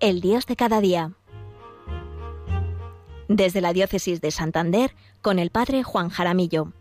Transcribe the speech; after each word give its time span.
El 0.00 0.20
Dios 0.20 0.46
de 0.46 0.54
cada 0.54 0.80
día. 0.80 1.10
Desde 3.26 3.60
la 3.60 3.72
Diócesis 3.72 4.20
de 4.20 4.30
Santander, 4.30 4.92
con 5.22 5.40
el 5.40 5.50
Padre 5.50 5.82
Juan 5.82 6.08
Jaramillo. 6.08 6.72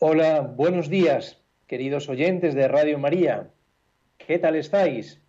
Hola, 0.00 0.42
buenos 0.42 0.90
días, 0.90 1.42
queridos 1.66 2.10
oyentes 2.10 2.54
de 2.54 2.68
Radio 2.68 2.98
María. 2.98 3.50
¿Qué 4.28 4.38
tal 4.38 4.56
estáis? 4.56 5.22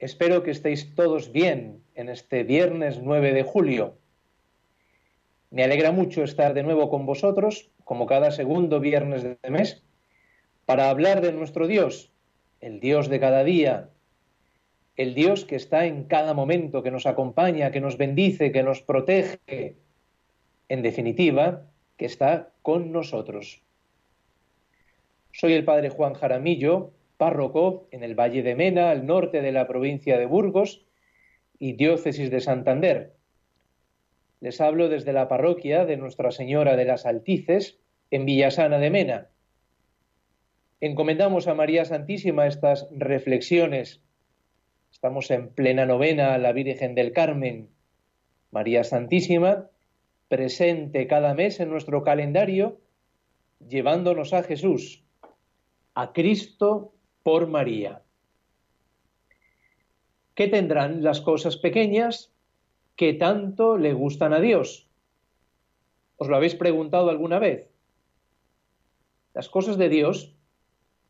Espero 0.00 0.42
que 0.42 0.50
estéis 0.50 0.96
todos 0.96 1.30
bien 1.30 1.80
en 1.94 2.08
este 2.08 2.42
viernes 2.42 2.98
9 3.00 3.32
de 3.32 3.44
julio. 3.44 3.96
Me 5.52 5.62
alegra 5.62 5.92
mucho 5.92 6.24
estar 6.24 6.54
de 6.54 6.64
nuevo 6.64 6.90
con 6.90 7.06
vosotros, 7.06 7.70
como 7.84 8.06
cada 8.06 8.32
segundo 8.32 8.80
viernes 8.80 9.22
de 9.22 9.38
mes, 9.48 9.84
para 10.66 10.90
hablar 10.90 11.20
de 11.20 11.30
nuestro 11.30 11.68
Dios, 11.68 12.10
el 12.60 12.80
Dios 12.80 13.08
de 13.08 13.20
cada 13.20 13.44
día, 13.44 13.90
el 14.96 15.14
Dios 15.14 15.44
que 15.44 15.54
está 15.54 15.86
en 15.86 16.02
cada 16.06 16.34
momento, 16.34 16.82
que 16.82 16.90
nos 16.90 17.06
acompaña, 17.06 17.70
que 17.70 17.80
nos 17.80 17.96
bendice, 17.96 18.50
que 18.50 18.64
nos 18.64 18.82
protege, 18.82 19.76
en 20.68 20.82
definitiva, 20.82 21.62
que 21.96 22.06
está 22.06 22.50
con 22.60 22.90
nosotros. 22.90 23.62
Soy 25.30 25.52
el 25.52 25.64
Padre 25.64 25.90
Juan 25.90 26.14
Jaramillo, 26.14 26.90
párroco 27.16 27.88
en 27.90 28.02
el 28.02 28.14
Valle 28.14 28.42
de 28.42 28.54
Mena, 28.54 28.90
al 28.90 29.06
norte 29.06 29.40
de 29.40 29.52
la 29.52 29.66
provincia 29.66 30.18
de 30.18 30.26
Burgos 30.26 30.84
y 31.58 31.74
diócesis 31.74 32.30
de 32.30 32.40
Santander. 32.40 33.14
Les 34.40 34.60
hablo 34.60 34.88
desde 34.88 35.12
la 35.12 35.28
parroquia 35.28 35.84
de 35.84 35.96
Nuestra 35.96 36.30
Señora 36.30 36.76
de 36.76 36.84
las 36.84 37.06
Altices, 37.06 37.78
en 38.10 38.26
Villasana 38.26 38.78
de 38.78 38.90
Mena. 38.90 39.28
Encomendamos 40.80 41.48
a 41.48 41.54
María 41.54 41.84
Santísima 41.84 42.46
estas 42.46 42.86
reflexiones. 42.90 44.02
Estamos 44.92 45.30
en 45.30 45.48
plena 45.48 45.86
novena 45.86 46.34
a 46.34 46.38
la 46.38 46.52
Virgen 46.52 46.94
del 46.94 47.12
Carmen. 47.12 47.70
María 48.50 48.84
Santísima, 48.84 49.70
presente 50.28 51.06
cada 51.06 51.34
mes 51.34 51.58
en 51.58 51.70
nuestro 51.70 52.02
calendario, 52.02 52.80
llevándonos 53.66 54.32
a 54.32 54.42
Jesús, 54.42 55.04
a 55.94 56.12
Cristo 56.12 56.94
por 57.24 57.48
María. 57.48 58.02
¿Qué 60.34 60.46
tendrán 60.46 61.02
las 61.02 61.20
cosas 61.20 61.56
pequeñas 61.56 62.30
que 62.96 63.14
tanto 63.14 63.78
le 63.78 63.94
gustan 63.94 64.32
a 64.34 64.40
Dios? 64.40 64.88
¿Os 66.18 66.28
lo 66.28 66.36
habéis 66.36 66.54
preguntado 66.54 67.10
alguna 67.10 67.38
vez? 67.38 67.68
Las 69.32 69.48
cosas 69.48 69.78
de 69.78 69.88
Dios 69.88 70.36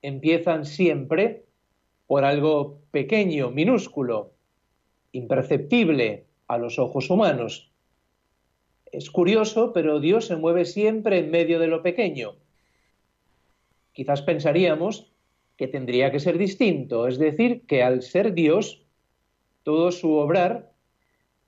empiezan 0.03 0.65
siempre 0.65 1.45
por 2.07 2.25
algo 2.25 2.81
pequeño, 2.91 3.51
minúsculo, 3.51 4.33
imperceptible 5.13 6.27
a 6.47 6.59
los 6.59 6.79
ojos 6.79 7.11
humanos. 7.11 7.73
Es 8.93 9.11
curioso, 9.11 9.73
pero 9.73 9.99
Dios 9.99 10.27
se 10.27 10.37
mueve 10.37 10.65
siempre 10.65 11.19
en 11.19 11.33
medio 11.33 11.59
de 11.59 11.67
lo 11.67 11.83
pequeño. 11.83 12.37
Quizás 13.93 14.23
pensaríamos 14.23 15.14
que 15.57 15.69
tendría 15.69 16.11
que 16.11 16.21
ser 16.21 16.39
distinto, 16.39 17.07
es 17.07 17.19
decir, 17.19 17.67
que 17.67 17.83
al 17.83 18.03
ser 18.03 18.35
Dios, 18.35 18.85
todo 19.63 19.93
su 19.93 20.13
obrar 20.15 20.73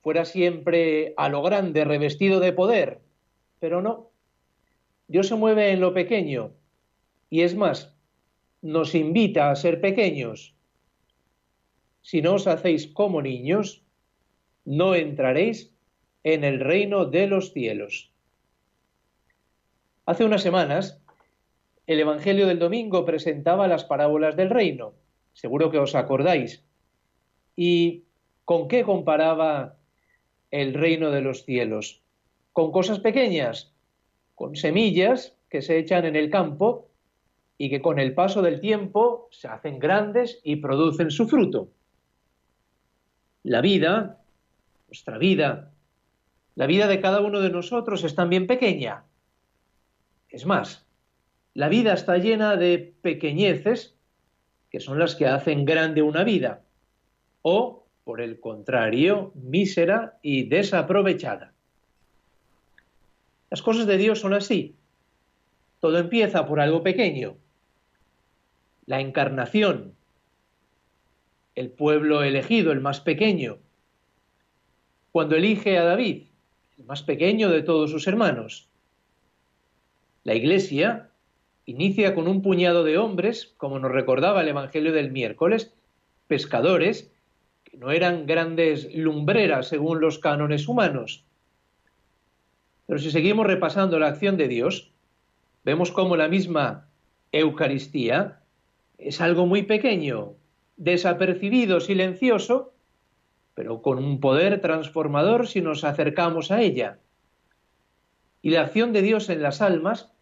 fuera 0.01 0.25
siempre 0.25 1.15
a 1.17 1.29
lo 1.29 1.43
grande, 1.43 1.85
revestido 1.85 2.39
de 2.41 2.53
poder, 2.53 3.01
pero 3.59 3.83
no. 3.83 4.11
Dios 5.09 5.29
se 5.29 5.35
mueve 5.35 5.71
en 5.71 5.81
lo 5.81 5.93
pequeño 5.93 6.53
y 7.31 7.43
es 7.43 7.55
más, 7.55 7.95
nos 8.63 8.95
invita 8.95 9.51
a 9.51 9.57
ser 9.57 9.81
pequeños. 9.81 10.55
Si 12.03 12.23
no 12.23 12.35
os 12.35 12.47
hacéis 12.47 12.87
como 12.87 13.21
niños, 13.23 13.83
no 14.65 14.95
entraréis 14.95 15.73
en 16.23 16.45
el 16.45 16.61
reino 16.61 17.05
de 17.07 17.27
los 17.27 17.53
cielos. 17.53 18.13
Hace 20.07 20.25
unas 20.25 20.43
semanas 20.43 21.01
el 21.87 22.01
Evangelio 22.01 22.47
del 22.47 22.59
domingo 22.59 23.05
presentaba 23.05 23.69
las 23.69 23.85
parábolas 23.85 24.37
del 24.37 24.51
reino, 24.51 24.95
seguro 25.33 25.71
que 25.71 25.79
os 25.79 25.95
acordáis. 25.95 26.65
¿Y 27.55 28.05
con 28.45 28.69
qué 28.69 28.83
comparaba 28.83 29.77
el 30.51 30.75
reino 30.75 31.11
de 31.11 31.21
los 31.21 31.45
cielos? 31.45 32.03
Con 32.53 32.73
cosas 32.73 32.99
pequeñas, 33.01 33.73
con 34.35 34.57
semillas 34.57 35.37
que 35.49 35.63
se 35.63 35.79
echan 35.79 36.05
en 36.05 36.17
el 36.17 36.29
campo 36.29 36.89
y 37.57 37.71
que 37.71 37.81
con 37.81 37.99
el 37.99 38.15
paso 38.15 38.43
del 38.43 38.61
tiempo 38.61 39.29
se 39.31 39.49
hacen 39.49 39.79
grandes 39.79 40.41
y 40.43 40.57
producen 40.57 41.11
su 41.11 41.29
fruto. 41.29 41.71
La 43.45 43.61
vida, 43.61 44.21
nuestra 44.89 45.19
vida, 45.19 45.71
la 46.57 46.67
vida 46.67 46.89
de 46.89 47.01
cada 47.01 47.21
uno 47.21 47.41
de 47.41 47.51
nosotros 47.51 48.03
es 48.03 48.15
también 48.15 48.47
pequeña. 48.47 49.05
Es 50.29 50.45
más, 50.47 50.86
la 51.57 51.71
vida 51.71 51.95
está 51.95 52.19
llena 52.19 52.57
de 52.57 52.93
pequeñeces 53.01 53.95
que 54.71 54.79
son 54.79 54.99
las 54.99 55.15
que 55.15 55.27
hacen 55.27 55.65
grande 55.65 56.03
una 56.03 56.23
vida, 56.23 56.61
o, 57.41 57.87
por 58.05 58.21
el 58.21 58.41
contrario, 58.41 59.33
mísera 59.35 60.19
y 60.21 60.43
desaprovechada. 60.43 61.55
Las 63.49 63.63
cosas 63.63 63.87
de 63.87 63.97
Dios 63.97 64.21
son 64.21 64.35
así. 64.35 64.75
Todo 65.81 65.97
empieza 65.97 66.47
por 66.47 66.61
algo 66.61 66.83
pequeño. 66.83 67.39
La 68.85 69.01
encarnación, 69.01 69.95
el 71.55 71.71
pueblo 71.71 72.23
elegido, 72.23 72.71
el 72.71 72.83
más 72.83 73.01
pequeño. 73.01 73.57
Cuando 75.11 75.37
elige 75.37 75.79
a 75.79 75.85
David, 75.85 76.25
el 76.77 76.85
más 76.85 77.03
pequeño 77.03 77.49
de 77.49 77.63
todos 77.63 77.91
sus 77.91 78.07
hermanos. 78.07 78.69
La 80.23 80.35
iglesia, 80.35 81.09
inicia 81.67 82.15
con 82.15 82.29
un 82.29 82.43
puñado 82.43 82.85
de 82.85 82.97
hombres, 82.97 83.53
como 83.57 83.79
nos 83.79 83.91
recordaba 83.91 84.41
el 84.41 84.49
Evangelio 84.49 84.93
del 84.93 85.11
miércoles, 85.11 85.75
pescadores, 86.29 87.11
que 87.65 87.77
no 87.77 87.91
eran 87.91 88.27
grandes 88.27 88.95
lumbreras 88.95 89.69
según 89.69 90.01
los 90.01 90.19
cánones 90.19 90.69
humanos. 90.69 91.25
Pero 92.87 93.01
si 93.01 93.11
seguimos 93.11 93.47
repasando 93.47 93.99
la 93.99 94.07
acción 94.07 94.37
de 94.37 94.47
Dios, 94.47 94.93
vemos 95.65 95.91
cómo 95.91 96.17
la 96.17 96.29
misma 96.29 96.87
Eucaristía 97.33 98.41
es 98.97 99.21
algo 99.21 99.47
muy 99.47 99.63
pequeño, 99.63 100.35
desapercibido, 100.77 101.81
silencioso, 101.81 102.73
pero 103.55 103.83
con 103.83 103.99
un 103.99 104.21
poder 104.21 104.61
transformador 104.61 105.49
si 105.49 105.61
nos 105.61 105.83
acercamos 105.83 106.53
a 106.53 106.63
ella. 106.63 106.99
Y 108.41 108.51
la 108.51 108.63
acción 108.63 108.93
de 108.93 109.03
Dios 109.03 109.29
en 109.29 109.43
las 109.43 109.61
almas 109.61 110.13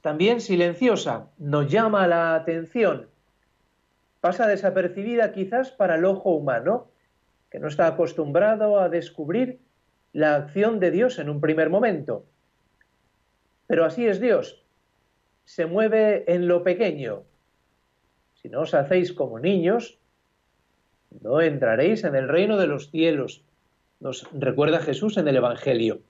también 0.00 0.40
silenciosa, 0.40 1.28
nos 1.38 1.70
llama 1.70 2.06
la 2.06 2.34
atención, 2.34 3.08
pasa 4.20 4.46
desapercibida 4.46 5.32
quizás 5.32 5.70
para 5.70 5.96
el 5.96 6.04
ojo 6.04 6.30
humano, 6.30 6.88
que 7.50 7.58
no 7.58 7.68
está 7.68 7.86
acostumbrado 7.86 8.78
a 8.78 8.88
descubrir 8.88 9.60
la 10.12 10.34
acción 10.34 10.80
de 10.80 10.90
Dios 10.90 11.18
en 11.18 11.30
un 11.30 11.40
primer 11.40 11.70
momento. 11.70 12.24
Pero 13.66 13.84
así 13.84 14.06
es 14.06 14.20
Dios, 14.20 14.62
se 15.44 15.66
mueve 15.66 16.24
en 16.32 16.48
lo 16.48 16.62
pequeño. 16.62 17.22
Si 18.34 18.48
no 18.48 18.60
os 18.60 18.74
hacéis 18.74 19.12
como 19.12 19.38
niños, 19.38 19.98
no 21.20 21.40
entraréis 21.40 22.04
en 22.04 22.14
el 22.14 22.28
reino 22.28 22.56
de 22.56 22.66
los 22.66 22.90
cielos, 22.90 23.42
nos 24.00 24.28
recuerda 24.32 24.80
Jesús 24.80 25.16
en 25.16 25.28
el 25.28 25.36
Evangelio. 25.36 26.00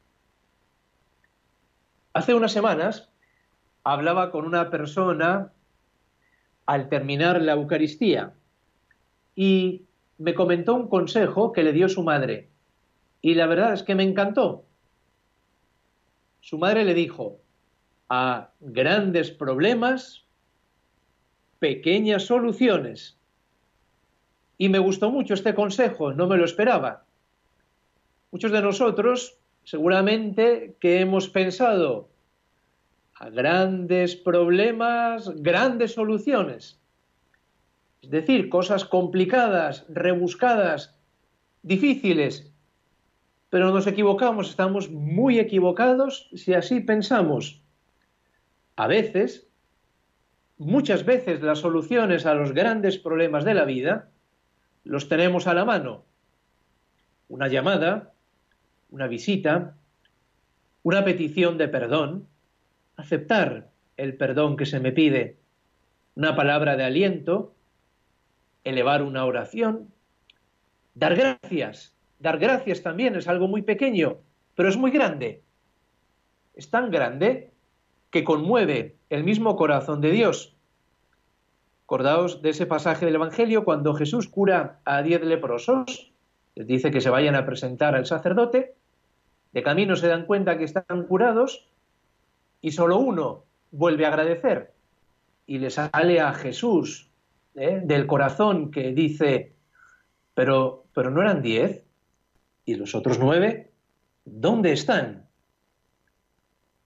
Hace 2.12 2.34
unas 2.34 2.52
semanas 2.52 3.10
hablaba 3.86 4.32
con 4.32 4.44
una 4.44 4.68
persona 4.68 5.52
al 6.66 6.88
terminar 6.88 7.40
la 7.40 7.52
Eucaristía 7.52 8.34
y 9.36 9.82
me 10.18 10.34
comentó 10.34 10.74
un 10.74 10.88
consejo 10.88 11.52
que 11.52 11.62
le 11.62 11.72
dio 11.72 11.88
su 11.88 12.02
madre. 12.02 12.48
Y 13.22 13.34
la 13.34 13.46
verdad 13.46 13.74
es 13.74 13.84
que 13.84 13.94
me 13.94 14.02
encantó. 14.02 14.64
Su 16.40 16.58
madre 16.58 16.84
le 16.84 16.94
dijo, 16.94 17.38
a 18.08 18.50
grandes 18.58 19.30
problemas, 19.30 20.24
pequeñas 21.60 22.24
soluciones. 22.24 23.16
Y 24.58 24.68
me 24.68 24.80
gustó 24.80 25.12
mucho 25.12 25.34
este 25.34 25.54
consejo, 25.54 26.12
no 26.12 26.26
me 26.26 26.36
lo 26.36 26.44
esperaba. 26.44 27.04
Muchos 28.32 28.50
de 28.50 28.62
nosotros 28.62 29.38
seguramente 29.62 30.74
que 30.80 30.98
hemos 30.98 31.28
pensado, 31.28 32.08
a 33.18 33.30
grandes 33.30 34.14
problemas, 34.14 35.30
grandes 35.36 35.94
soluciones. 35.94 36.78
Es 38.02 38.10
decir, 38.10 38.48
cosas 38.48 38.84
complicadas, 38.84 39.86
rebuscadas, 39.88 40.98
difíciles. 41.62 42.52
Pero 43.48 43.72
nos 43.72 43.86
equivocamos, 43.86 44.50
estamos 44.50 44.90
muy 44.90 45.38
equivocados 45.38 46.28
si 46.34 46.52
así 46.52 46.80
pensamos. 46.80 47.62
A 48.76 48.86
veces, 48.86 49.48
muchas 50.58 51.04
veces 51.06 51.40
las 51.40 51.60
soluciones 51.60 52.26
a 52.26 52.34
los 52.34 52.52
grandes 52.52 52.98
problemas 52.98 53.44
de 53.44 53.54
la 53.54 53.64
vida 53.64 54.10
los 54.84 55.08
tenemos 55.08 55.46
a 55.46 55.54
la 55.54 55.64
mano. 55.64 56.04
Una 57.28 57.48
llamada, 57.48 58.12
una 58.90 59.06
visita, 59.06 59.74
una 60.82 61.04
petición 61.04 61.58
de 61.58 61.66
perdón, 61.68 62.28
aceptar 62.96 63.70
el 63.96 64.16
perdón 64.16 64.56
que 64.56 64.66
se 64.66 64.80
me 64.80 64.92
pide, 64.92 65.36
una 66.14 66.34
palabra 66.34 66.76
de 66.76 66.84
aliento, 66.84 67.54
elevar 68.64 69.02
una 69.02 69.24
oración, 69.24 69.92
dar 70.94 71.14
gracias. 71.14 71.94
Dar 72.18 72.38
gracias 72.38 72.82
también 72.82 73.14
es 73.14 73.28
algo 73.28 73.46
muy 73.46 73.62
pequeño, 73.62 74.18
pero 74.54 74.68
es 74.68 74.76
muy 74.76 74.90
grande. 74.90 75.42
Es 76.54 76.70
tan 76.70 76.90
grande 76.90 77.52
que 78.10 78.24
conmueve 78.24 78.96
el 79.10 79.22
mismo 79.22 79.56
corazón 79.56 80.00
de 80.00 80.10
Dios. 80.10 80.56
Acordaos 81.84 82.40
de 82.42 82.50
ese 82.50 82.66
pasaje 82.66 83.04
del 83.04 83.16
Evangelio 83.16 83.64
cuando 83.64 83.94
Jesús 83.94 84.28
cura 84.28 84.80
a 84.84 85.02
diez 85.02 85.22
leprosos, 85.22 86.10
les 86.54 86.66
dice 86.66 86.90
que 86.90 87.02
se 87.02 87.10
vayan 87.10 87.34
a 87.34 87.44
presentar 87.44 87.94
al 87.94 88.06
sacerdote, 88.06 88.74
de 89.52 89.62
camino 89.62 89.94
se 89.96 90.08
dan 90.08 90.24
cuenta 90.24 90.58
que 90.58 90.64
están 90.64 91.04
curados 91.06 91.68
y 92.66 92.72
solo 92.72 92.98
uno 92.98 93.44
vuelve 93.70 94.06
a 94.06 94.08
agradecer 94.08 94.74
y 95.46 95.58
le 95.58 95.70
sale 95.70 96.20
a 96.20 96.34
Jesús 96.34 97.08
¿eh? 97.54 97.80
del 97.84 98.08
corazón 98.08 98.72
que 98.72 98.90
dice, 98.90 99.54
pero, 100.34 100.84
pero 100.92 101.12
no 101.12 101.22
eran 101.22 101.42
diez 101.42 101.84
y 102.64 102.74
los 102.74 102.96
otros 102.96 103.20
nueve, 103.20 103.70
¿dónde 104.24 104.72
están? 104.72 105.28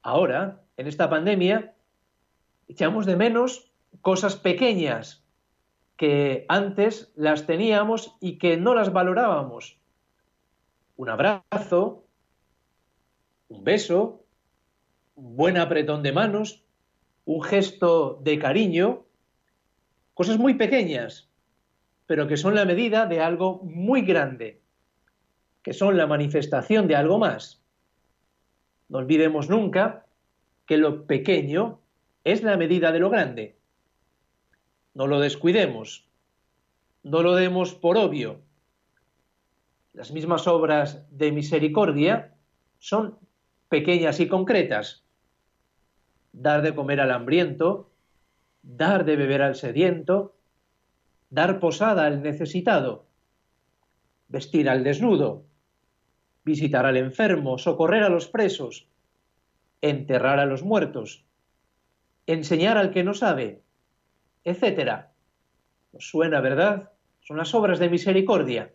Ahora, 0.03 0.61
en 0.77 0.87
esta 0.87 1.09
pandemia, 1.09 1.73
echamos 2.69 3.06
de 3.06 3.17
menos 3.17 3.73
cosas 4.03 4.37
pequeñas 4.37 5.25
que 5.97 6.44
antes 6.50 7.11
las 7.17 7.47
teníamos 7.47 8.19
y 8.21 8.37
que 8.37 8.59
no 8.59 8.75
las 8.75 8.93
valorábamos. 8.93 9.79
Un 10.97 11.09
abrazo, 11.09 12.05
un 13.49 13.65
beso, 13.65 14.19
buen 15.20 15.56
apretón 15.56 16.02
de 16.02 16.12
manos, 16.12 16.64
un 17.25 17.43
gesto 17.43 18.20
de 18.22 18.38
cariño, 18.38 19.05
cosas 20.14 20.38
muy 20.38 20.55
pequeñas, 20.55 21.28
pero 22.06 22.26
que 22.26 22.37
son 22.37 22.55
la 22.55 22.64
medida 22.64 23.06
de 23.06 23.20
algo 23.20 23.61
muy 23.62 24.02
grande, 24.02 24.61
que 25.62 25.72
son 25.72 25.96
la 25.96 26.06
manifestación 26.06 26.88
de 26.88 26.96
algo 26.96 27.19
más. 27.19 27.62
No 28.88 28.99
olvidemos 28.99 29.49
nunca 29.49 30.06
que 30.67 30.76
lo 30.76 31.06
pequeño 31.06 31.81
es 32.25 32.43
la 32.43 32.56
medida 32.56 32.93
de 32.93 32.99
lo 32.99 33.11
grande 33.11 33.61
no 34.94 35.06
lo 35.06 35.20
descuidemos, 35.20 36.08
no 37.02 37.23
lo 37.23 37.34
demos 37.34 37.75
por 37.75 37.96
obvio. 37.96 38.40
Las 39.93 40.12
mismas 40.12 40.46
obras 40.46 41.06
de 41.11 41.32
misericordia 41.32 42.34
son 42.78 43.19
pequeñas 43.69 44.20
y 44.20 44.28
concretas. 44.28 45.05
Dar 46.32 46.62
de 46.62 46.75
comer 46.75 47.00
al 47.00 47.11
hambriento, 47.11 47.91
dar 48.62 49.05
de 49.05 49.17
beber 49.17 49.43
al 49.43 49.55
sediento, 49.55 50.37
dar 51.29 51.61
posada 51.61 52.06
al 52.06 52.23
necesitado, 52.23 53.06
vestir 54.29 54.69
al 54.69 54.85
desnudo, 54.85 55.44
visitar 56.44 56.87
al 56.87 56.97
enfermo, 56.97 57.59
socorrer 57.59 58.03
a 58.03 58.09
los 58.09 58.29
presos, 58.29 58.88
enterrar 59.81 60.38
a 60.38 60.47
los 60.47 60.62
muertos, 60.62 61.25
enseñar 62.27 62.79
al 62.79 62.91
que 62.91 63.05
no 63.05 63.15
sabe. 63.15 63.62
¿Nos 65.93 66.09
suena, 66.09 66.41
verdad? 66.41 66.91
Son 67.21 67.37
las 67.37 67.55
obras 67.55 67.79
de 67.79 67.91
misericordia. 67.91 68.73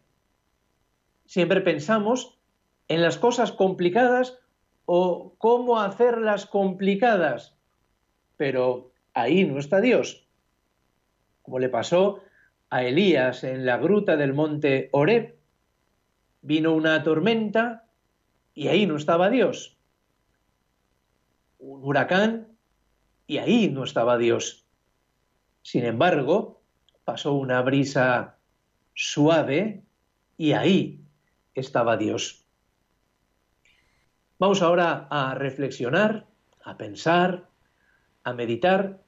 Siempre 1.25 1.61
pensamos 1.61 2.37
en 2.87 3.01
las 3.01 3.17
cosas 3.17 3.51
complicadas 3.51 4.39
o 4.85 5.35
cómo 5.37 5.81
hacerlas 5.81 6.45
complicadas, 6.45 7.55
pero 8.37 8.91
ahí 9.13 9.43
no 9.45 9.59
está 9.59 9.81
Dios. 9.81 10.27
Como 11.41 11.59
le 11.59 11.69
pasó 11.69 12.21
a 12.69 12.83
Elías 12.83 13.43
en 13.43 13.65
la 13.65 13.77
gruta 13.77 14.17
del 14.17 14.33
monte 14.33 14.89
Oreb. 14.91 15.37
Vino 16.41 16.73
una 16.73 17.03
tormenta 17.03 17.87
y 18.53 18.67
ahí 18.67 18.85
no 18.85 18.97
estaba 18.97 19.29
Dios. 19.29 19.77
Un 21.57 21.83
huracán 21.83 22.47
y 23.27 23.37
ahí 23.37 23.69
no 23.69 23.83
estaba 23.83 24.17
Dios. 24.17 24.67
Sin 25.61 25.85
embargo, 25.85 26.61
pasó 27.03 27.33
una 27.33 27.61
brisa 27.61 28.37
suave 28.93 29.83
y 30.37 30.51
ahí 30.51 31.03
estaba 31.53 31.97
Dios. 31.97 32.44
Vamos 34.37 34.61
ahora 34.61 35.07
a 35.09 35.33
reflexionar, 35.33 36.25
a 36.63 36.75
pensar, 36.75 37.45
a 38.25 38.33
meditar 38.33 38.99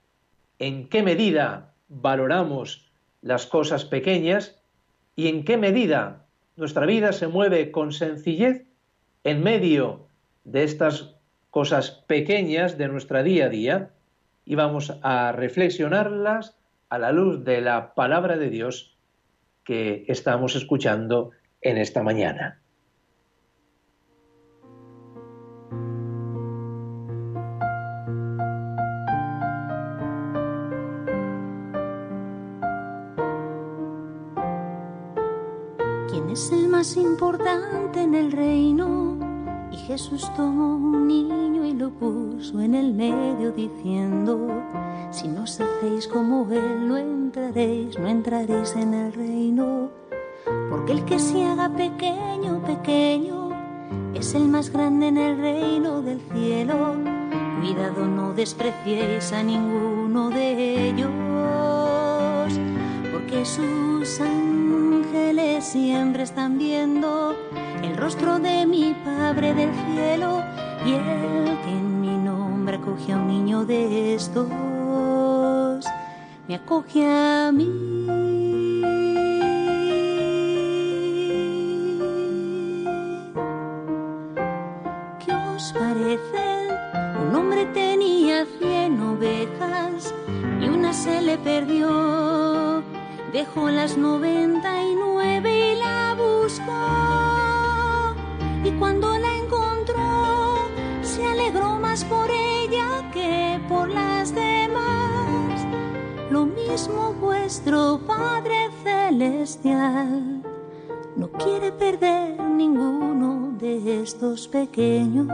en 0.57 0.87
qué 0.87 1.03
medida 1.03 1.73
valoramos 1.89 2.89
las 3.21 3.45
cosas 3.45 3.83
pequeñas 3.83 4.61
y 5.17 5.27
en 5.27 5.43
qué 5.43 5.57
medida 5.57 6.25
nuestra 6.55 6.85
vida 6.85 7.11
se 7.11 7.27
mueve 7.27 7.71
con 7.71 7.91
sencillez 7.91 8.65
en 9.25 9.43
medio 9.43 10.07
de 10.45 10.63
estas 10.63 11.15
cosas 11.49 11.91
pequeñas 12.07 12.77
de 12.77 12.87
nuestra 12.87 13.21
día 13.21 13.47
a 13.47 13.49
día 13.49 13.89
y 14.45 14.55
vamos 14.55 14.97
a 15.01 15.33
reflexionarlas 15.33 16.57
a 16.87 16.99
la 16.99 17.11
luz 17.11 17.43
de 17.43 17.59
la 17.59 17.95
palabra 17.95 18.37
de 18.37 18.49
Dios 18.49 18.95
que 19.65 20.05
estamos 20.07 20.55
escuchando 20.55 21.31
en 21.59 21.77
esta 21.77 22.01
mañana. 22.01 22.61
Más 36.77 36.95
importante 36.95 38.03
en 38.03 38.13
el 38.13 38.31
reino? 38.31 39.17
Y 39.71 39.77
Jesús 39.77 40.31
tomó 40.35 40.75
un 40.75 41.07
niño 41.07 41.65
y 41.65 41.73
lo 41.73 41.89
puso 41.89 42.61
en 42.61 42.75
el 42.75 42.93
medio 42.93 43.51
diciendo, 43.51 44.63
si 45.09 45.27
no 45.27 45.41
os 45.41 45.59
hacéis 45.59 46.07
como 46.07 46.47
Él, 46.51 46.87
no 46.87 46.97
entraréis, 46.97 47.97
no 47.97 48.07
entraréis 48.07 48.75
en 48.75 48.93
el 48.93 49.11
reino. 49.11 49.89
Porque 50.69 50.91
el 50.91 51.03
que 51.05 51.17
se 51.17 51.43
haga 51.45 51.67
pequeño, 51.67 52.61
pequeño, 52.61 53.49
es 54.13 54.35
el 54.35 54.47
más 54.47 54.69
grande 54.69 55.07
en 55.07 55.17
el 55.17 55.39
reino 55.39 56.03
del 56.03 56.21
cielo. 56.31 56.93
Cuidado, 57.59 58.05
no 58.05 58.33
despreciéis 58.33 59.33
a 59.33 59.41
ninguno 59.41 60.29
de 60.29 60.89
ellos, 60.89 61.09
porque 63.11 63.43
sus 63.45 64.21
siempre 65.61 66.23
están 66.23 66.57
viendo 66.57 67.35
el 67.81 67.97
rostro 67.97 68.39
de 68.39 68.65
mi 68.65 68.95
Padre 69.03 69.53
del 69.53 69.71
cielo 69.73 70.43
y 70.85 70.93
el 70.93 71.57
que 71.63 71.71
en 71.71 72.01
mi 72.01 72.15
nombre 72.15 72.77
acoge 72.77 73.13
a 73.13 73.17
un 73.17 73.27
niño 73.27 73.65
de 73.65 74.13
estos, 74.13 75.85
me 76.47 76.55
acoge 76.55 77.05
a 77.05 77.51
mí. 77.51 77.69
¿Qué 85.25 85.33
os 85.55 85.73
parece? 85.73 86.67
Un 87.27 87.35
hombre 87.35 87.65
tenía 87.73 88.45
cien 88.59 89.01
ovejas 89.01 90.13
y 90.61 90.69
una 90.69 90.93
se 90.93 91.21
le 91.21 91.37
perdió. 91.39 92.83
Dejó 93.33 93.69
las 93.69 93.97
noventa 93.97 94.81
y 94.81 94.95
nueve 94.95 95.06
cuando 98.79 99.17
la 99.17 99.37
encontró 99.37 100.69
se 101.01 101.25
alegró 101.25 101.79
más 101.79 102.03
por 102.05 102.29
ella 102.29 103.09
que 103.11 103.59
por 103.67 103.89
las 103.89 104.33
demás. 104.33 105.65
Lo 106.29 106.45
mismo 106.45 107.13
vuestro 107.19 107.99
Padre 108.05 108.69
Celestial 108.83 110.43
no 111.15 111.31
quiere 111.31 111.71
perder 111.71 112.39
ninguno 112.41 113.53
de 113.57 114.01
estos 114.03 114.47
pequeños. 114.47 115.27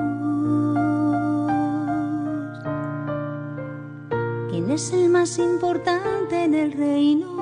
¿Quién 4.49 4.71
es 4.71 4.93
el 4.93 5.09
más 5.09 5.37
importante 5.39 6.43
en 6.43 6.53
el 6.53 6.71
reino? 6.71 7.33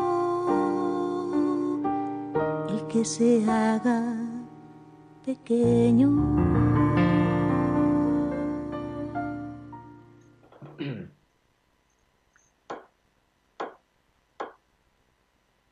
que 2.92 3.06
se 3.06 3.50
haga 3.50 4.21
pequeño. 5.26 6.10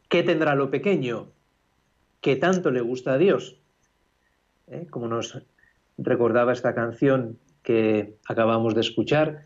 ¿Qué 0.10 0.24
tendrá 0.24 0.56
lo 0.56 0.72
pequeño 0.72 1.28
que 2.20 2.36
tanto 2.36 2.72
le 2.72 2.82
gusta 2.82 3.14
a 3.14 3.18
Dios? 3.18 3.60
¿Eh? 4.68 4.88
Como 4.90 5.08
nos 5.08 5.42
recordaba 5.98 6.52
esta 6.52 6.74
canción 6.74 7.38
que 7.62 8.16
acabamos 8.28 8.74
de 8.74 8.82
escuchar, 8.82 9.46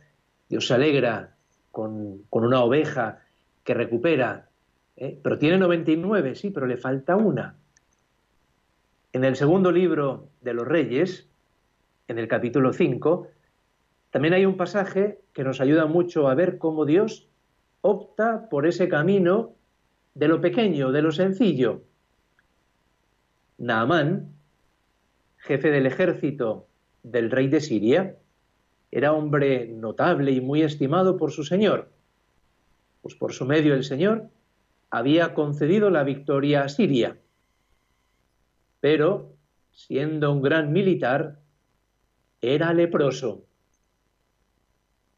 Dios 0.49 0.67
se 0.67 0.73
alegra 0.73 1.35
con, 1.71 2.23
una 2.29 2.63
oveja 2.63 3.19
que 3.63 3.73
recupera, 3.73 4.47
¿eh? 4.95 5.19
pero 5.21 5.37
tiene 5.37 5.57
99, 5.57 6.35
sí, 6.35 6.49
pero 6.49 6.65
le 6.65 6.77
falta 6.77 7.15
una. 7.15 7.55
En 9.13 9.23
el 9.23 9.35
segundo 9.35 9.71
libro 9.71 10.29
de 10.41 10.55
los 10.55 10.67
Reyes, 10.67 11.29
en 12.07 12.17
el 12.17 12.27
capítulo 12.27 12.73
5, 12.73 13.27
también 14.09 14.33
hay 14.33 14.47
un 14.47 14.57
pasaje 14.57 15.19
que 15.33 15.43
nos 15.43 15.61
ayuda 15.61 15.85
mucho 15.85 16.27
a 16.27 16.33
ver 16.33 16.57
cómo 16.57 16.83
Dios 16.85 17.29
opta 17.81 18.49
por 18.49 18.65
ese 18.65 18.89
camino 18.89 19.53
de 20.15 20.27
lo 20.27 20.41
pequeño, 20.41 20.91
de 20.91 21.03
lo 21.03 21.11
sencillo. 21.11 21.83
Naamán, 23.59 24.33
jefe 25.37 25.69
del 25.69 25.85
ejército 25.85 26.65
del 27.03 27.29
rey 27.29 27.49
de 27.49 27.61
Siria, 27.61 28.17
era 28.89 29.13
hombre 29.13 29.67
notable 29.67 30.31
y 30.31 30.41
muy 30.41 30.63
estimado 30.63 31.17
por 31.17 31.31
su 31.31 31.43
señor. 31.43 31.91
Pues 33.03 33.13
por 33.13 33.33
su 33.33 33.45
medio 33.45 33.75
el 33.75 33.83
señor 33.83 34.29
había 34.89 35.35
concedido 35.35 35.91
la 35.91 36.03
victoria 36.03 36.63
a 36.63 36.69
Siria. 36.69 37.17
Pero, 38.83 39.37
siendo 39.71 40.33
un 40.33 40.41
gran 40.41 40.73
militar, 40.73 41.39
era 42.41 42.73
leproso. 42.73 43.45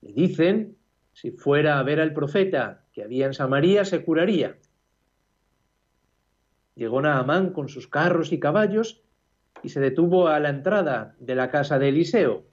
Le 0.01 0.13
dicen, 0.13 0.77
si 1.13 1.31
fuera 1.31 1.79
a 1.79 1.83
ver 1.83 1.99
al 1.99 2.13
profeta 2.13 2.85
que 2.93 3.01
había 3.01 3.25
en 3.25 3.33
Samaria, 3.33 3.83
se 3.83 4.05
curaría. 4.05 4.59
Llegó 6.75 7.01
Naamán 7.01 7.53
con 7.53 7.67
sus 7.67 7.87
carros 7.87 8.31
y 8.31 8.39
caballos 8.39 9.01
y 9.63 9.69
se 9.69 9.79
detuvo 9.79 10.27
a 10.27 10.39
la 10.39 10.49
entrada 10.49 11.15
de 11.17 11.33
la 11.33 11.49
casa 11.49 11.79
de 11.79 11.89
Eliseo. 11.89 12.45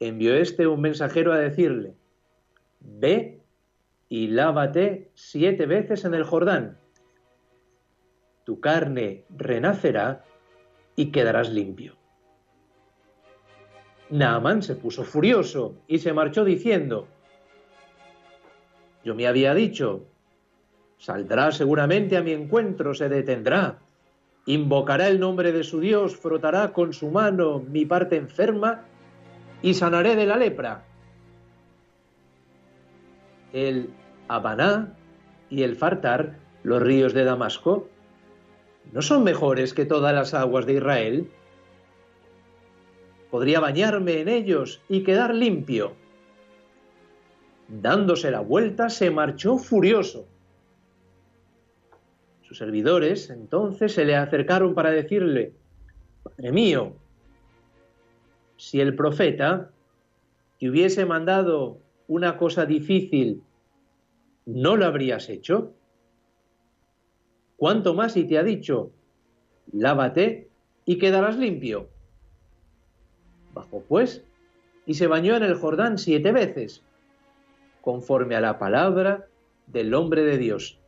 Envió 0.00 0.34
éste 0.34 0.66
un 0.66 0.82
mensajero 0.82 1.32
a 1.32 1.38
decirle, 1.38 1.94
Ve 2.80 3.40
y 4.10 4.26
lávate 4.26 5.12
siete 5.14 5.64
veces 5.64 6.04
en 6.04 6.12
el 6.12 6.24
Jordán. 6.24 6.83
Tu 8.44 8.60
carne 8.60 9.24
renacerá 9.30 10.24
y 10.96 11.10
quedarás 11.10 11.50
limpio. 11.50 11.96
Naamán 14.10 14.62
se 14.62 14.76
puso 14.76 15.02
furioso 15.04 15.76
y 15.88 15.98
se 15.98 16.12
marchó 16.12 16.44
diciendo, 16.44 17.08
Yo 19.02 19.14
me 19.14 19.26
había 19.26 19.54
dicho, 19.54 20.06
Saldrá 20.98 21.52
seguramente 21.52 22.16
a 22.16 22.22
mi 22.22 22.32
encuentro, 22.32 22.94
se 22.94 23.10
detendrá, 23.10 23.78
invocará 24.46 25.08
el 25.08 25.20
nombre 25.20 25.52
de 25.52 25.64
su 25.64 25.80
Dios, 25.80 26.16
frotará 26.16 26.72
con 26.72 26.92
su 26.94 27.10
mano 27.10 27.60
mi 27.60 27.84
parte 27.84 28.16
enferma 28.16 28.84
y 29.60 29.74
sanaré 29.74 30.16
de 30.16 30.26
la 30.26 30.36
lepra. 30.36 30.84
El 33.52 33.90
Habaná 34.28 34.94
y 35.50 35.62
el 35.62 35.76
Fartar, 35.76 36.38
los 36.62 36.82
ríos 36.82 37.12
de 37.12 37.24
Damasco, 37.24 37.88
no 38.92 39.02
son 39.02 39.24
mejores 39.24 39.74
que 39.74 39.84
todas 39.84 40.14
las 40.14 40.34
aguas 40.34 40.66
de 40.66 40.74
Israel. 40.74 41.30
Podría 43.30 43.60
bañarme 43.60 44.20
en 44.20 44.28
ellos 44.28 44.80
y 44.88 45.02
quedar 45.02 45.34
limpio. 45.34 45.92
Dándose 47.68 48.30
la 48.30 48.40
vuelta, 48.40 48.88
se 48.88 49.10
marchó 49.10 49.58
furioso 49.58 50.26
servidores 52.54 53.30
entonces 53.30 53.92
se 53.92 54.04
le 54.04 54.16
acercaron 54.16 54.74
para 54.74 54.90
decirle, 54.90 55.52
Padre 56.22 56.52
mío, 56.52 56.92
si 58.56 58.80
el 58.80 58.94
profeta 58.94 59.70
te 60.58 60.70
hubiese 60.70 61.04
mandado 61.04 61.78
una 62.06 62.36
cosa 62.38 62.64
difícil, 62.64 63.42
¿no 64.46 64.76
lo 64.76 64.86
habrías 64.86 65.28
hecho? 65.28 65.72
¿Cuánto 67.64 67.94
más 67.94 68.12
si 68.12 68.24
te 68.24 68.36
ha 68.36 68.42
dicho, 68.42 68.90
lávate 69.72 70.48
y 70.84 70.98
quedarás 70.98 71.38
limpio? 71.38 71.88
Bajó 73.54 73.82
pues 73.88 74.22
y 74.84 74.92
se 74.92 75.06
bañó 75.06 75.34
en 75.34 75.44
el 75.44 75.54
Jordán 75.54 75.96
siete 75.96 76.30
veces, 76.30 76.82
conforme 77.80 78.36
a 78.36 78.42
la 78.42 78.58
palabra 78.58 79.28
del 79.66 79.94
hombre 79.94 80.24
de 80.24 80.36
Dios 80.36 80.78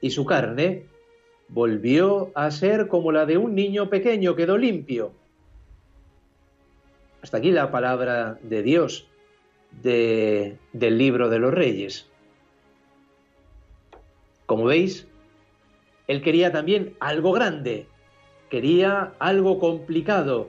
y 0.00 0.12
su 0.12 0.24
carne 0.24 0.86
volvió 1.48 2.32
a 2.34 2.50
ser 2.50 2.88
como 2.88 3.12
la 3.12 3.26
de 3.26 3.36
un 3.36 3.54
niño 3.54 3.90
pequeño, 3.90 4.34
quedó 4.34 4.56
limpio. 4.56 5.12
Hasta 7.20 7.36
aquí 7.36 7.50
la 7.50 7.70
palabra 7.70 8.38
de 8.42 8.62
Dios 8.62 9.06
del 9.82 10.58
libro 10.72 11.28
de 11.28 11.38
los 11.38 11.52
reyes. 11.52 12.08
Como 14.46 14.64
veis, 14.64 15.06
él 16.08 16.22
quería 16.22 16.50
también 16.50 16.96
algo 17.00 17.32
grande, 17.32 17.86
quería 18.50 19.12
algo 19.18 19.58
complicado. 19.58 20.48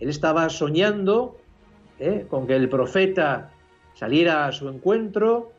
Él 0.00 0.08
estaba 0.08 0.48
soñando 0.48 1.38
¿eh? 1.98 2.26
con 2.28 2.46
que 2.46 2.56
el 2.56 2.68
profeta 2.68 3.52
saliera 3.94 4.46
a 4.46 4.52
su 4.52 4.68
encuentro 4.68 5.52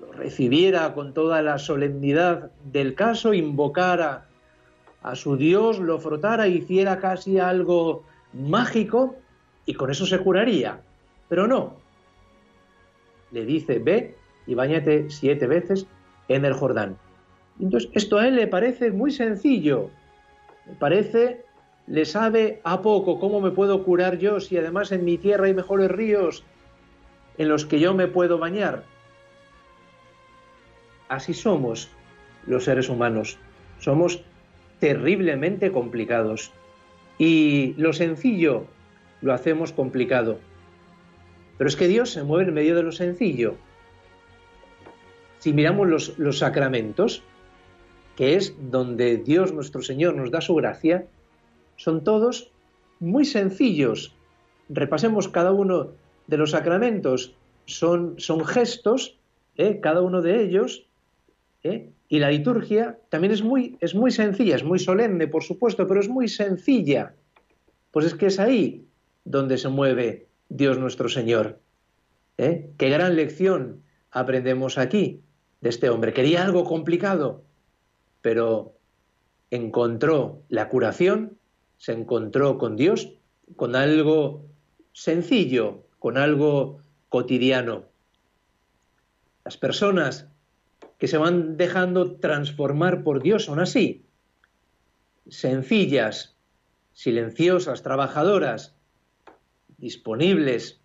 lo 0.00 0.12
recibiera 0.12 0.92
con 0.92 1.14
toda 1.14 1.40
la 1.40 1.58
solemnidad 1.58 2.50
del 2.64 2.94
caso, 2.94 3.32
invocara 3.32 4.26
a 5.02 5.14
su 5.14 5.36
Dios, 5.36 5.78
lo 5.78 5.98
frotara, 5.98 6.48
hiciera 6.48 6.98
casi 6.98 7.38
algo 7.38 8.04
mágico 8.32 9.16
y 9.64 9.74
con 9.74 9.90
eso 9.90 10.04
se 10.04 10.18
curaría. 10.18 10.80
Pero 11.28 11.46
no. 11.46 11.76
Le 13.30 13.44
dice, 13.46 13.78
ve 13.78 14.16
y 14.46 14.54
bañate 14.54 15.08
siete 15.10 15.46
veces 15.46 15.86
en 16.28 16.44
el 16.44 16.52
Jordán. 16.52 16.98
Entonces, 17.60 17.90
esto 17.94 18.18
a 18.18 18.28
él 18.28 18.36
le 18.36 18.46
parece 18.46 18.90
muy 18.90 19.10
sencillo. 19.10 19.90
Le 20.66 20.74
parece, 20.74 21.44
le 21.86 22.04
sabe 22.04 22.60
a 22.64 22.82
poco 22.82 23.18
cómo 23.18 23.40
me 23.40 23.50
puedo 23.50 23.84
curar 23.84 24.18
yo 24.18 24.40
si 24.40 24.56
además 24.56 24.92
en 24.92 25.04
mi 25.04 25.18
tierra 25.18 25.46
hay 25.46 25.54
mejores 25.54 25.90
ríos 25.90 26.44
en 27.38 27.48
los 27.48 27.64
que 27.64 27.80
yo 27.80 27.94
me 27.94 28.08
puedo 28.08 28.38
bañar. 28.38 28.84
Así 31.08 31.34
somos 31.34 31.88
los 32.46 32.64
seres 32.64 32.88
humanos. 32.88 33.38
Somos 33.78 34.22
terriblemente 34.80 35.70
complicados. 35.72 36.52
Y 37.18 37.74
lo 37.78 37.92
sencillo 37.92 38.66
lo 39.22 39.32
hacemos 39.32 39.72
complicado. 39.72 40.38
Pero 41.56 41.68
es 41.68 41.76
que 41.76 41.88
Dios 41.88 42.10
se 42.10 42.22
mueve 42.22 42.48
en 42.48 42.54
medio 42.54 42.74
de 42.74 42.82
lo 42.82 42.92
sencillo. 42.92 43.54
Si 45.38 45.52
miramos 45.52 45.88
los, 45.88 46.18
los 46.18 46.38
sacramentos, 46.38 47.22
que 48.16 48.34
es 48.34 48.54
donde 48.58 49.18
Dios 49.18 49.52
nuestro 49.52 49.82
Señor 49.82 50.14
nos 50.14 50.30
da 50.30 50.40
su 50.40 50.54
gracia, 50.54 51.06
son 51.76 52.02
todos 52.02 52.50
muy 52.98 53.24
sencillos. 53.24 54.14
Repasemos 54.68 55.28
cada 55.28 55.52
uno 55.52 55.90
de 56.26 56.36
los 56.38 56.52
sacramentos. 56.52 57.34
Son, 57.66 58.14
son 58.18 58.44
gestos, 58.44 59.18
¿eh? 59.56 59.80
cada 59.80 60.00
uno 60.00 60.22
de 60.22 60.42
ellos, 60.42 60.86
¿eh? 61.62 61.90
Y 62.08 62.20
la 62.20 62.30
liturgia 62.30 62.98
también 63.08 63.32
es 63.32 63.42
muy, 63.42 63.76
es 63.80 63.94
muy 63.94 64.12
sencilla, 64.12 64.54
es 64.54 64.62
muy 64.62 64.78
solemne, 64.78 65.26
por 65.26 65.42
supuesto, 65.42 65.86
pero 65.88 66.00
es 66.00 66.08
muy 66.08 66.28
sencilla. 66.28 67.14
Pues 67.90 68.06
es 68.06 68.14
que 68.14 68.26
es 68.26 68.38
ahí 68.38 68.86
donde 69.24 69.58
se 69.58 69.68
mueve 69.68 70.28
Dios 70.48 70.78
nuestro 70.78 71.08
Señor. 71.08 71.58
¿Eh? 72.38 72.70
Qué 72.78 72.90
gran 72.90 73.16
lección 73.16 73.82
aprendemos 74.12 74.78
aquí 74.78 75.20
de 75.60 75.68
este 75.68 75.90
hombre. 75.90 76.12
Quería 76.12 76.44
algo 76.44 76.64
complicado, 76.64 77.42
pero 78.22 78.74
encontró 79.50 80.42
la 80.48 80.68
curación, 80.68 81.38
se 81.78 81.92
encontró 81.92 82.58
con 82.58 82.76
Dios, 82.76 83.12
con 83.56 83.76
algo 83.76 84.44
sencillo, 84.92 85.84
con 85.98 86.16
algo 86.16 86.80
cotidiano. 87.08 87.84
Las 89.44 89.56
personas 89.56 90.28
que 90.98 91.08
se 91.08 91.18
van 91.18 91.56
dejando 91.56 92.16
transformar 92.16 93.04
por 93.04 93.22
Dios 93.22 93.44
son 93.44 93.60
así. 93.60 94.04
Sencillas, 95.28 96.36
silenciosas, 96.92 97.82
trabajadoras, 97.82 98.74
disponibles, 99.76 100.80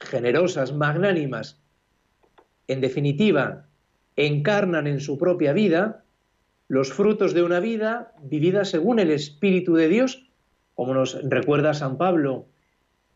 generosas, 0.00 0.72
magnánimas. 0.72 1.60
En 2.68 2.80
definitiva, 2.80 3.66
encarnan 4.16 4.86
en 4.86 5.00
su 5.00 5.18
propia 5.18 5.52
vida 5.52 6.03
los 6.68 6.92
frutos 6.92 7.34
de 7.34 7.42
una 7.42 7.60
vida 7.60 8.12
vivida 8.22 8.64
según 8.64 8.98
el 8.98 9.10
Espíritu 9.10 9.74
de 9.74 9.88
Dios, 9.88 10.26
como 10.74 10.94
nos 10.94 11.20
recuerda 11.22 11.74
San 11.74 11.98
Pablo 11.98 12.46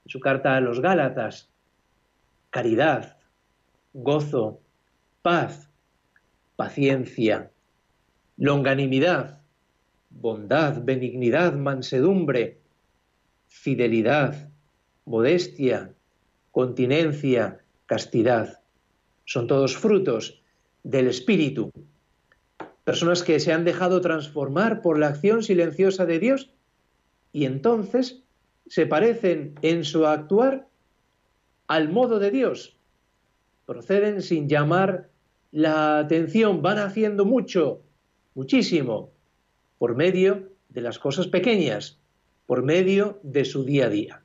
en 0.05 0.11
su 0.11 0.21
carta 0.21 0.57
a 0.57 0.61
los 0.61 0.81
Gálatas. 0.81 1.51
Caridad, 2.51 3.17
gozo, 3.93 4.61
paz, 5.23 5.69
paciencia, 6.57 7.51
longanimidad, 8.37 9.41
bondad, 10.11 10.83
benignidad, 10.83 11.55
mansedumbre, 11.55 12.59
fidelidad, 13.47 14.51
modestia, 15.05 15.93
continencia, 16.51 17.61
castidad. 17.87 18.61
Son 19.25 19.47
todos 19.47 19.77
frutos 19.77 20.43
del 20.83 21.09
Espíritu. 21.09 21.71
Personas 22.89 23.23
que 23.23 23.39
se 23.39 23.53
han 23.53 23.67
dejado 23.67 24.01
transformar 24.01 24.81
por 24.81 24.99
la 24.99 25.09
acción 25.09 25.43
silenciosa 25.43 26.07
de 26.07 26.19
Dios 26.19 26.55
y 27.35 27.45
entonces 27.45 28.23
se 28.67 28.87
parecen 28.87 29.57
en 29.61 29.85
su 29.85 30.07
actuar 30.07 30.67
al 31.67 31.91
modo 31.91 32.19
de 32.19 32.31
Dios. 32.31 32.79
Proceden 33.67 34.23
sin 34.23 34.49
llamar 34.49 35.11
la 35.53 35.99
atención, 35.99 36.63
van 36.63 36.79
haciendo 36.79 37.27
mucho, 37.27 37.83
muchísimo, 38.35 39.11
por 39.77 39.95
medio 39.95 40.49
de 40.71 40.81
las 40.81 40.99
cosas 40.99 41.27
pequeñas, 41.27 42.01
por 42.47 42.63
medio 42.63 43.21
de 43.23 43.45
su 43.45 43.65
día 43.65 43.85
a 43.85 43.91
día. 43.91 44.23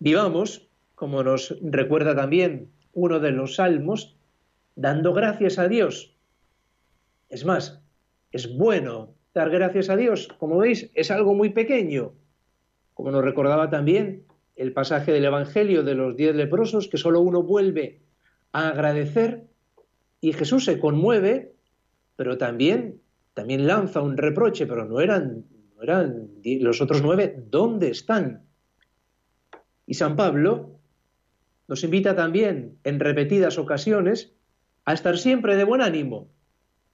Vivamos, 0.00 0.68
como 0.96 1.22
nos 1.22 1.56
recuerda 1.62 2.14
también 2.14 2.68
uno 2.92 3.20
de 3.20 3.30
los 3.30 3.54
salmos, 3.54 4.18
dando 4.76 5.14
gracias 5.14 5.58
a 5.58 5.66
Dios. 5.66 6.13
Es 7.34 7.44
más, 7.44 7.82
es 8.30 8.56
bueno 8.56 9.16
dar 9.34 9.50
gracias 9.50 9.90
a 9.90 9.96
Dios. 9.96 10.28
Como 10.38 10.58
veis, 10.58 10.92
es 10.94 11.10
algo 11.10 11.34
muy 11.34 11.48
pequeño. 11.50 12.12
Como 12.94 13.10
nos 13.10 13.24
recordaba 13.24 13.70
también 13.70 14.22
el 14.54 14.72
pasaje 14.72 15.10
del 15.10 15.24
Evangelio 15.24 15.82
de 15.82 15.96
los 15.96 16.16
diez 16.16 16.32
leprosos, 16.36 16.86
que 16.86 16.96
solo 16.96 17.20
uno 17.22 17.42
vuelve 17.42 18.02
a 18.52 18.68
agradecer 18.68 19.48
y 20.20 20.32
Jesús 20.32 20.64
se 20.64 20.78
conmueve, 20.78 21.56
pero 22.14 22.38
también, 22.38 23.00
también 23.34 23.66
lanza 23.66 24.00
un 24.00 24.16
reproche, 24.16 24.64
pero 24.68 24.84
no 24.84 25.00
eran, 25.00 25.44
no 25.74 25.82
eran 25.82 26.28
los 26.44 26.80
otros 26.80 27.02
nueve, 27.02 27.34
¿dónde 27.50 27.88
están? 27.88 28.44
Y 29.86 29.94
San 29.94 30.14
Pablo 30.14 30.78
nos 31.66 31.82
invita 31.82 32.14
también 32.14 32.78
en 32.84 33.00
repetidas 33.00 33.58
ocasiones 33.58 34.36
a 34.84 34.92
estar 34.92 35.18
siempre 35.18 35.56
de 35.56 35.64
buen 35.64 35.80
ánimo, 35.80 36.28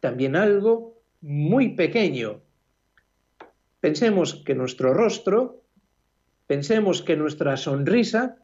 también 0.01 0.37
algo 0.37 1.01
muy 1.21 1.71
pequeño. 1.71 2.41
Pensemos 3.81 4.35
que 4.35 4.55
nuestro 4.55 4.93
rostro, 4.95 5.63
pensemos 6.47 7.03
que 7.03 7.17
nuestra 7.17 7.57
sonrisa 7.57 8.37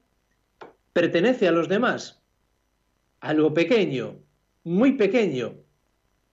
pertenece 0.93 1.49
a 1.49 1.53
los 1.53 1.69
demás, 1.69 2.23
algo 3.21 3.53
pequeño, 3.53 4.19
muy 4.65 4.93
pequeño, 4.93 5.55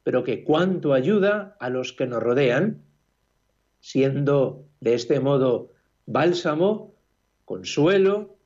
pero 0.04 0.24
que 0.24 0.44
cuánto 0.44 0.94
ayuda 0.94 1.56
a 1.60 1.70
los 1.70 1.94
que 1.94 2.08
nos 2.08 2.22
rodean, 2.22 2.84
siendo 3.80 4.66
de 4.80 4.94
este 4.94 5.20
modo 5.20 5.72
bálsamo, 6.06 6.94
consuelo, 7.46 8.38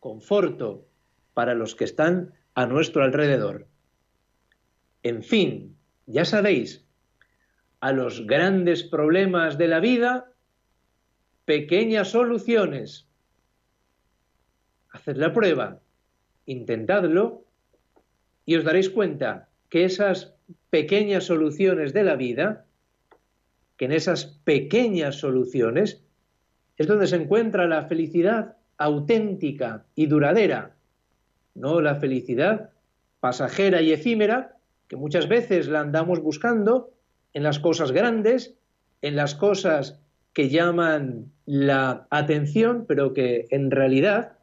conforto 0.00 0.86
para 1.34 1.54
los 1.54 1.74
que 1.74 1.84
están 1.84 2.34
a 2.54 2.66
nuestro 2.66 3.02
alrededor. 3.02 3.66
En 5.02 5.22
fin, 5.22 5.73
ya 6.06 6.24
sabéis, 6.24 6.84
a 7.80 7.92
los 7.92 8.26
grandes 8.26 8.82
problemas 8.82 9.58
de 9.58 9.68
la 9.68 9.80
vida, 9.80 10.32
pequeñas 11.44 12.08
soluciones. 12.08 13.06
Haced 14.90 15.16
la 15.16 15.32
prueba, 15.32 15.80
intentadlo 16.46 17.44
y 18.46 18.56
os 18.56 18.64
daréis 18.64 18.90
cuenta 18.90 19.48
que 19.68 19.84
esas 19.84 20.34
pequeñas 20.70 21.24
soluciones 21.24 21.92
de 21.92 22.04
la 22.04 22.16
vida, 22.16 22.64
que 23.76 23.86
en 23.86 23.92
esas 23.92 24.24
pequeñas 24.44 25.16
soluciones 25.16 26.02
es 26.76 26.86
donde 26.86 27.06
se 27.06 27.16
encuentra 27.16 27.66
la 27.66 27.84
felicidad 27.84 28.56
auténtica 28.78 29.84
y 29.94 30.06
duradera, 30.06 30.74
no 31.54 31.80
la 31.80 31.96
felicidad 31.96 32.70
pasajera 33.20 33.80
y 33.80 33.92
efímera 33.92 34.56
que 34.88 34.96
muchas 34.96 35.28
veces 35.28 35.68
la 35.68 35.80
andamos 35.80 36.20
buscando 36.20 36.92
en 37.32 37.42
las 37.42 37.58
cosas 37.58 37.92
grandes, 37.92 38.54
en 39.02 39.16
las 39.16 39.34
cosas 39.34 40.00
que 40.32 40.48
llaman 40.48 41.32
la 41.46 42.06
atención, 42.10 42.84
pero 42.86 43.12
que 43.14 43.46
en 43.50 43.70
realidad 43.70 44.38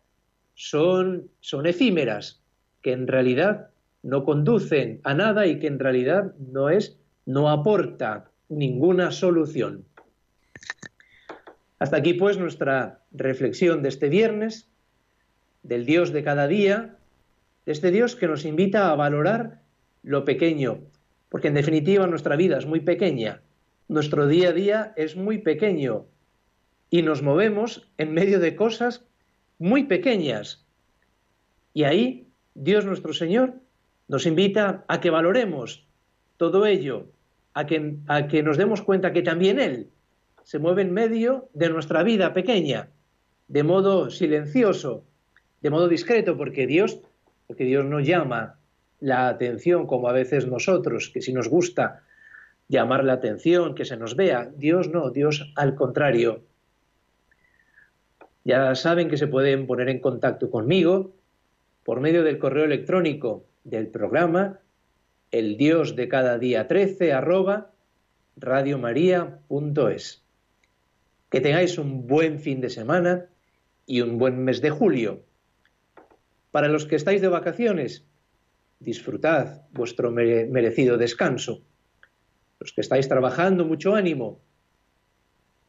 son, 0.56 1.30
efímeras, 1.65 2.41
que 2.82 2.93
en 2.93 3.08
realidad 3.08 3.69
no 4.04 4.23
conducen 4.23 4.99
a 5.04 5.13
nada 5.13 5.45
y 5.47 5.60
que 5.60 5.67
en 5.67 5.80
realidad 5.80 6.34
no 6.38 6.69
es, 6.69 6.97
no 7.25 7.49
aporta 7.49 8.32
ninguna 8.49 9.12
solución. 9.12 9.86
Hasta 11.80 11.97
aquí 11.97 12.13
pues 12.13 12.38
nuestra 12.38 13.01
reflexión 13.12 13.82
de 13.82 13.89
este 13.89 14.10
viernes, 14.10 14.69
del 15.63 15.86
Dios 15.86 16.12
de 16.12 16.23
cada 16.23 16.47
día, 16.47 16.95
de 17.65 17.71
este 17.71 17.91
Dios 17.91 18.15
que 18.15 18.27
nos 18.27 18.45
invita 18.45 18.91
a 18.91 18.95
valorar 18.95 19.61
lo 20.04 20.26
pequeño, 20.26 20.80
porque 21.30 21.48
en 21.48 21.54
definitiva 21.54 22.08
nuestra 22.08 22.36
vida 22.36 22.58
es 22.58 22.66
muy 22.66 22.82
pequeña, 22.82 23.42
nuestro 23.88 24.28
día 24.28 24.50
a 24.50 24.54
día 24.54 24.94
es 24.96 25.16
muy 25.16 25.40
pequeño 25.40 26.06
y 26.90 27.02
nos 27.02 27.22
movemos 27.22 27.88
en 27.98 28.14
medio 28.14 28.40
de 28.40 28.56
cosas 28.56 29.06
muy 29.60 29.84
pequeñas. 29.84 30.66
Y 31.74 31.84
ahí 31.84 32.28
Dios 32.54 32.86
nuestro 32.86 33.14
Señor 33.14 33.56
nos 34.08 34.26
invita 34.26 34.84
a 34.88 35.00
que 35.00 35.10
valoremos 35.10 35.86
todo 36.38 36.66
ello, 36.66 37.08
a 37.54 37.66
que, 37.66 37.96
a 38.08 38.28
que 38.28 38.44
nos 38.44 38.58
demos 38.58 38.82
cuenta 38.82 39.14
que 39.14 39.22
también 39.22 39.60
Él 39.60 39.90
se 40.44 40.60
mueve 40.60 40.82
en 40.82 40.94
medio 40.94 41.50
de 41.54 41.70
nuestra 41.70 42.04
vida 42.04 42.34
pequeña, 42.34 42.90
de 43.48 43.64
modo 43.64 44.10
silencioso, 44.10 45.04
de 45.62 45.70
modo 45.70 45.88
discreto, 45.88 46.38
porque 46.38 46.66
Dios, 46.66 47.00
porque 47.48 47.66
Dios 47.66 47.86
no 47.86 48.00
llama 48.00 48.58
la 49.02 49.28
atención 49.28 49.88
como 49.88 50.08
a 50.08 50.14
veces 50.14 50.48
nosotros, 50.48 51.10
que 51.10 51.22
si 51.22 51.34
nos 51.34 51.50
gusta 51.50 52.04
llamar 52.70 53.04
la 53.04 53.14
atención, 53.14 53.76
que 53.76 53.84
se 53.84 53.98
nos 53.98 54.16
vea, 54.16 54.50
Dios 54.56 54.88
no, 54.90 55.10
Dios 55.10 55.52
al 55.58 55.76
contrario. 55.76 56.44
Ya 58.46 58.74
saben 58.76 59.10
que 59.10 59.18
se 59.18 59.28
pueden 59.28 59.68
poner 59.68 59.90
en 59.90 60.00
contacto 60.00 60.50
conmigo 60.50 61.14
por 61.84 62.00
medio 62.00 62.24
del 62.24 62.40
correo 62.40 62.64
electrónico 62.64 63.44
del 63.64 63.88
programa, 63.88 64.60
el 65.32 65.58
Dios 65.58 65.96
de 65.96 66.08
cada 66.08 66.38
día 66.38 66.68
13 66.68 67.12
arroba 67.12 67.72
radiomaria.es. 68.38 70.24
Que 71.30 71.42
tengáis 71.42 71.78
un 71.78 72.08
buen 72.08 72.40
fin 72.40 72.62
de 72.62 72.70
semana 72.70 73.26
y 73.86 74.02
un 74.02 74.18
buen 74.18 74.44
mes 74.44 74.62
de 74.62 74.70
julio. 74.70 75.24
Para 76.52 76.68
los 76.68 76.86
que 76.86 76.96
estáis 76.96 77.22
de 77.22 77.30
vacaciones, 77.30 78.06
disfrutad 78.82 79.62
vuestro 79.72 80.12
merecido 80.12 80.98
descanso. 80.98 81.62
Los 82.60 82.74
que 82.74 82.82
estáis 82.82 83.08
trabajando, 83.08 83.65
mucho 83.65 83.96
ánimo. 83.96 84.41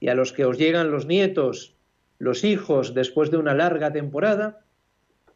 Y 0.01 0.09
a 0.09 0.14
los 0.14 0.33
que 0.33 0.44
os 0.44 0.59
llegan 0.59 0.90
los 0.90 1.07
nietos, 1.07 1.77
los 2.18 2.42
hijos 2.42 2.94
después 2.94 3.31
de 3.31 3.37
una 3.37 3.55
larga 3.55 3.92
temporada, 3.92 4.64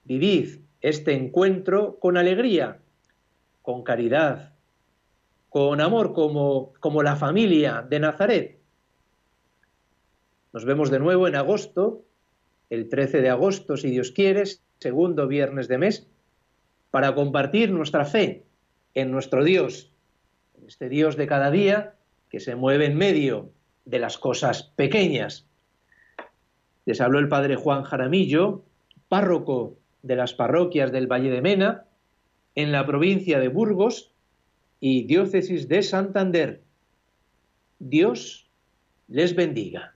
vivid 0.04 0.60
este 0.80 1.12
encuentro 1.12 1.98
con 1.98 2.16
alegría, 2.16 2.80
con 3.62 3.82
caridad, 3.82 4.54
con 5.48 5.80
amor 5.80 6.12
como, 6.12 6.72
como 6.80 7.02
la 7.02 7.16
familia 7.16 7.86
de 7.88 8.00
Nazaret. 8.00 8.58
Nos 10.52 10.64
vemos 10.64 10.90
de 10.90 10.98
nuevo 10.98 11.28
en 11.28 11.36
agosto, 11.36 12.04
el 12.70 12.88
13 12.88 13.20
de 13.20 13.30
agosto, 13.30 13.76
si 13.76 13.90
Dios 13.90 14.10
quiere, 14.10 14.44
segundo 14.78 15.28
viernes 15.28 15.68
de 15.68 15.78
mes, 15.78 16.06
para 16.96 17.14
compartir 17.14 17.70
nuestra 17.72 18.06
fe 18.06 18.46
en 18.94 19.10
nuestro 19.10 19.44
Dios, 19.44 19.92
en 20.56 20.66
este 20.66 20.88
Dios 20.88 21.14
de 21.18 21.26
cada 21.26 21.50
día 21.50 21.94
que 22.30 22.40
se 22.40 22.56
mueve 22.56 22.86
en 22.86 22.96
medio 22.96 23.50
de 23.84 23.98
las 23.98 24.16
cosas 24.16 24.72
pequeñas. 24.76 25.46
Les 26.86 27.02
habló 27.02 27.18
el 27.18 27.28
padre 27.28 27.56
Juan 27.56 27.82
Jaramillo, 27.82 28.64
párroco 29.10 29.76
de 30.00 30.16
las 30.16 30.32
parroquias 30.32 30.90
del 30.90 31.06
Valle 31.06 31.28
de 31.28 31.42
Mena, 31.42 31.84
en 32.54 32.72
la 32.72 32.86
provincia 32.86 33.40
de 33.40 33.48
Burgos 33.48 34.14
y 34.80 35.02
diócesis 35.02 35.68
de 35.68 35.82
Santander. 35.82 36.62
Dios 37.78 38.48
les 39.06 39.36
bendiga. 39.36 39.95